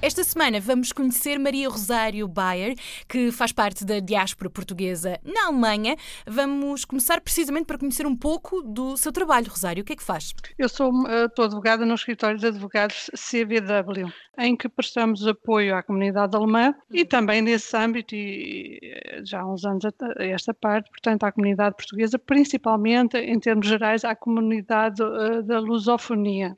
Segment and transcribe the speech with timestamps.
[0.00, 2.76] Esta semana vamos conhecer Maria Rosário Bayer,
[3.08, 5.96] que faz parte da diáspora portuguesa na Alemanha.
[6.24, 9.50] Vamos começar precisamente para conhecer um pouco do seu trabalho.
[9.50, 10.32] Rosário, o que é que faz?
[10.56, 14.08] Eu sou estou advogada no escritório de advogados CVW,
[14.38, 18.78] em que prestamos apoio à comunidade alemã e também nesse âmbito, e
[19.24, 24.04] já há uns anos a esta parte, portanto, à comunidade portuguesa, principalmente em termos gerais
[24.04, 26.54] à comunidade uh, da lusofonia,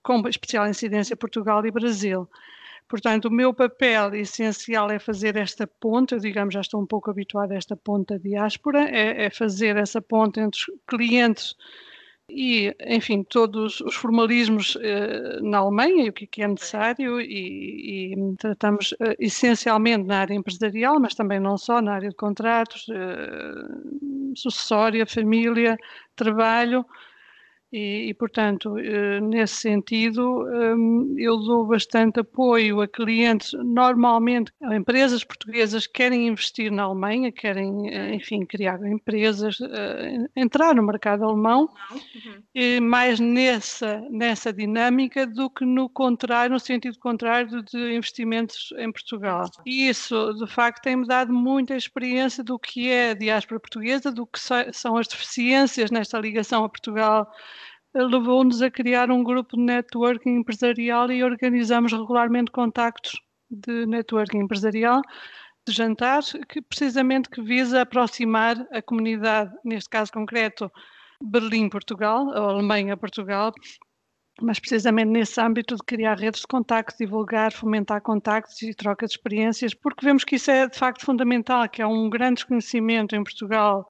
[0.00, 2.28] com especial incidência Portugal e Brasil.
[2.88, 7.10] Portanto, o meu papel essencial é fazer esta ponte, eu digamos, já estou um pouco
[7.10, 11.54] habituada a esta ponte da diáspora, é, é fazer essa ponte entre os clientes
[12.30, 18.12] e, enfim, todos os formalismos eh, na Alemanha e o que é, é necessário e,
[18.12, 22.86] e tratamos eh, essencialmente na área empresarial, mas também não só, na área de contratos,
[22.90, 25.76] eh, sucessória, família,
[26.14, 26.84] trabalho,
[27.70, 35.22] e, e, portanto, eh, nesse sentido, hum, eu dou bastante apoio a clientes, normalmente empresas
[35.22, 41.24] portuguesas que querem investir na Alemanha, querem, eh, enfim, criar empresas, eh, entrar no mercado
[41.24, 42.80] alemão, uhum.
[42.80, 49.44] mais nessa, nessa dinâmica do que no contrário, no sentido contrário de investimentos em Portugal.
[49.66, 54.26] E isso, de facto, tem-me dado muita experiência do que é a diáspora portuguesa, do
[54.26, 54.38] que
[54.72, 57.30] são as deficiências nesta ligação a Portugal
[58.02, 65.02] levou-nos a criar um grupo de networking empresarial e organizamos regularmente contactos de networking empresarial,
[65.66, 70.70] de jantar, que precisamente que visa aproximar a comunidade, neste caso concreto,
[71.22, 73.52] Berlim-Portugal, ou Alemanha-Portugal,
[74.40, 79.12] mas precisamente nesse âmbito de criar redes de contactos, divulgar, fomentar contactos e troca de
[79.12, 83.24] experiências, porque vemos que isso é de facto fundamental, que há um grande desconhecimento em
[83.24, 83.88] Portugal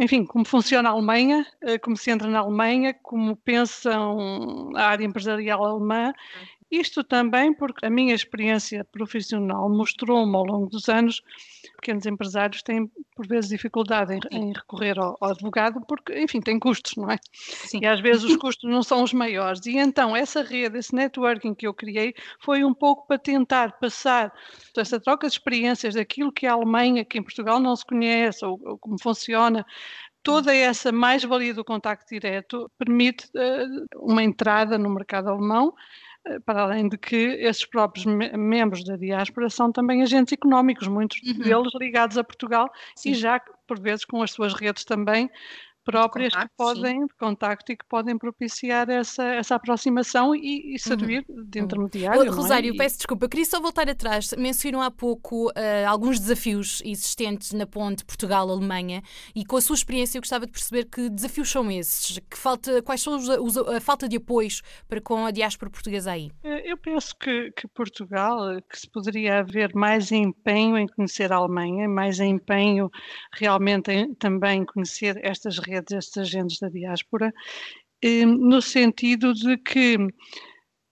[0.00, 5.04] enfim, como funciona a Alemanha, eh, como se entra na Alemanha, como pensam a área
[5.04, 6.14] empresarial alemã.
[6.70, 11.20] Isto também porque a minha experiência profissional mostrou-me ao longo dos anos
[11.80, 12.86] pequenos empresários têm,
[13.16, 17.18] por vezes, dificuldade em, em recorrer ao, ao, advogado, porque, enfim, tem custos, não é?
[17.32, 17.80] Sim.
[17.82, 19.64] E às vezes os custos não são os maiores.
[19.66, 24.32] E então, essa rede, esse networking que eu criei, foi um pouco para tentar passar
[24.76, 28.60] essa troca de experiências daquilo que a Alemanha, que em Portugal não se conhece, ou,
[28.62, 29.66] ou como funciona,
[30.22, 35.74] toda essa mais-valia do contacto direto permite uh, uma entrada no mercado alemão
[36.44, 41.20] para além de que esses próprios me membros da diáspora são também agentes económicos, muitos
[41.22, 41.38] uhum.
[41.38, 43.10] deles ligados a Portugal Sim.
[43.10, 45.30] e já, por vezes, com as suas redes também
[45.84, 47.06] próprias contacto, que podem, sim.
[47.06, 51.44] de contacto e que podem propiciar essa, essa aproximação e, e servir uhum.
[51.44, 52.30] de intermediário.
[52.30, 52.76] Oh, Rosário, é?
[52.76, 54.32] peço desculpa, eu queria só voltar atrás.
[54.36, 55.52] Mencionou há pouco uh,
[55.88, 59.02] alguns desafios existentes na ponte Portugal-Alemanha
[59.34, 62.82] e com a sua experiência eu gostava de perceber que desafios são esses, que falta,
[62.82, 66.30] quais são os, os, a falta de apoios para com a diáspora portuguesa aí?
[66.44, 71.36] Eh, eu penso que, que Portugal, que se poderia haver mais empenho em conhecer a
[71.36, 72.90] Alemanha, mais empenho
[73.32, 77.32] realmente em também conhecer estas redes redes, estes agentes da diáspora,
[78.02, 79.98] eh, no sentido de que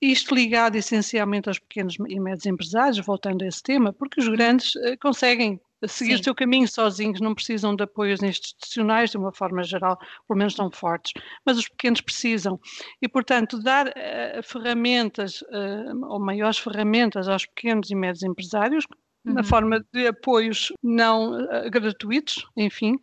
[0.00, 4.74] isto ligado essencialmente aos pequenos e médios empresários, voltando a esse tema, porque os grandes
[4.76, 6.20] eh, conseguem seguir Sim.
[6.20, 10.54] o seu caminho sozinhos, não precisam de apoios institucionais de uma forma geral, pelo menos
[10.54, 11.12] tão fortes,
[11.44, 12.60] mas os pequenos precisam.
[13.00, 18.84] E, portanto, dar uh, ferramentas, uh, ou maiores ferramentas aos pequenos e médios empresários,
[19.24, 19.34] uhum.
[19.34, 22.96] na forma de apoios não uh, gratuitos, enfim,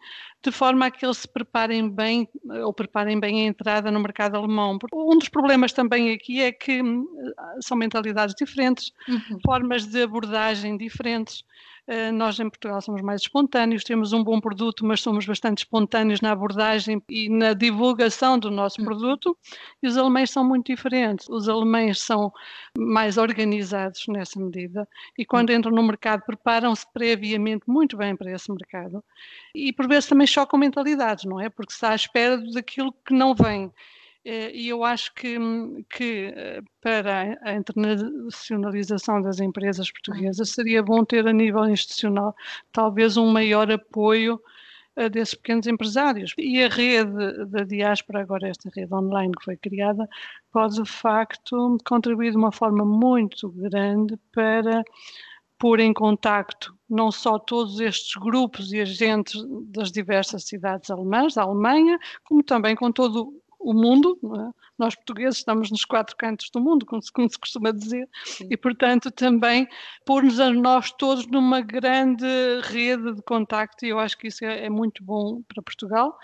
[0.48, 2.26] de forma a que eles se preparem bem
[2.64, 4.80] ou preparem bem a entrada no mercado alemão.
[4.94, 7.06] Um dos problemas também aqui é que hum,
[7.60, 9.40] são mentalidades diferentes, uhum.
[9.46, 11.44] formas de abordagem diferentes.
[11.90, 16.20] Eh, nós em Portugal somos mais espontâneos, temos um bom produto, mas somos bastante espontâneos
[16.20, 18.86] na abordagem e na divulgação do nosso hum.
[18.86, 19.38] produto,
[19.82, 21.30] e os alemães são muito diferentes.
[21.30, 22.34] Os alemães são
[22.78, 24.86] mais organizados nessa medida
[25.18, 25.54] e quando hum.
[25.54, 29.02] entram no mercado preparam-se previamente muito bem para esse mercado
[29.56, 31.50] e por vezes também chocam mentalidades, não é?
[31.50, 33.72] Porque está à espera daquilo que não vem.
[34.24, 35.36] Eh, e eu acho que,
[35.90, 42.36] que eh, para a internacionalização das empresas portuguesas seria bom ter a nível institucional
[42.72, 44.40] talvez um maior apoio
[44.96, 46.34] eh, desses pequenos empresários.
[46.38, 50.08] E a rede da diáspora, agora esta rede online que foi criada,
[50.52, 54.84] pode de facto contribuir de uma forma muito grande para
[55.58, 61.44] pôr em contacto não só todos estes grupos e agentes das diversas cidades alemãs, da
[61.44, 64.52] Alemanha, como também com todo o mundo, é?
[64.78, 68.48] nós portugueses estamos nos quatro cantos do mundo, como se, como se costuma dizer, Sim.
[68.50, 69.68] e portanto também
[70.06, 72.26] pôr-nos a nós todos numa grande
[72.64, 76.18] rede de contacto, e eu acho que isso é, é muito bom para Portugal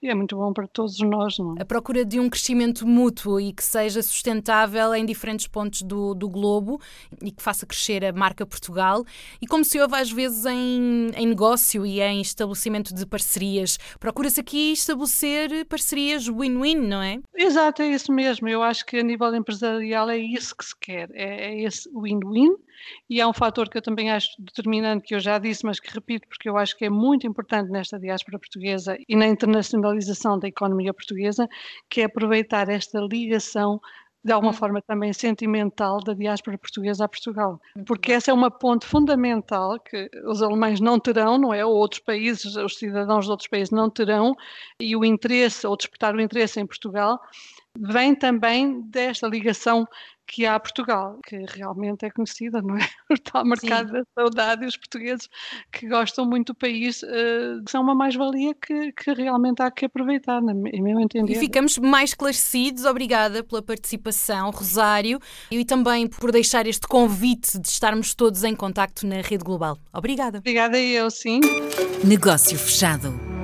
[0.00, 1.62] e é muito bom para todos nós, não é?
[1.62, 6.28] A procura de um crescimento mútuo e que seja sustentável em diferentes pontos do, do
[6.28, 6.80] globo
[7.22, 9.04] e que faça crescer a marca Portugal.
[9.42, 14.40] E como se ouve às vezes em, em negócio e em estabelecimento de parcerias, procura-se
[14.40, 17.18] aqui estabelecer parcerias win-win, não é?
[17.36, 18.48] Exato, é isso mesmo.
[18.48, 22.54] Eu acho que a nível empresarial é isso que se quer, é, é esse win-win
[23.08, 25.92] e há um fator que eu também acho determinante, que eu já disse, mas que
[25.92, 29.26] repito, porque eu acho que é muito importante nesta diáspora portuguesa e na
[29.88, 31.48] internacionalização da economia portuguesa,
[31.88, 33.80] que é aproveitar esta ligação
[34.24, 34.56] de alguma hum.
[34.56, 37.60] forma também sentimental da diáspora portuguesa a Portugal.
[37.86, 41.64] Porque essa é uma ponte fundamental que os alemães não terão, não é?
[41.64, 44.34] Ou outros países, os cidadãos de outros países não terão,
[44.80, 47.20] e o interesse, ou despertar o interesse em Portugal,
[47.78, 49.86] vem também desta ligação
[50.28, 52.86] que há a Portugal, que realmente é conhecida, não é?
[53.10, 53.92] O tal mercado Sim.
[53.94, 55.28] da saudade e os portugueses
[55.72, 60.42] que gostam muito do país uh, são uma mais-valia que, que, realmente há que aproveitar,
[60.42, 61.32] em meu entender.
[61.32, 62.84] E ficamos mais esclarecidos.
[62.84, 65.18] Obrigada pela participação, Rosário,
[65.50, 69.78] e também por deixar este convite de estarmos todos em contacto na Rede Global.
[69.90, 70.38] Obrigada.
[70.38, 71.40] Obrigada eu, sim.
[72.04, 73.37] Negócio fechado.